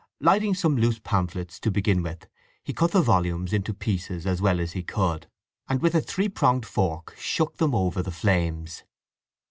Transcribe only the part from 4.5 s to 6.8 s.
as he could, and with a three pronged